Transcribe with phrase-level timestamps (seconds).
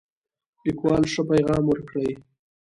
[0.63, 2.09] لیکوال ښه پیغام ورکړی.